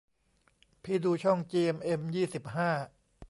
[0.83, 2.69] พี่ดูช่องจีเอ็มเอ็มยี่สิบห้า